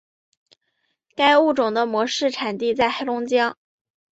[1.15, 3.55] 该物种的模式产地在黑龙江。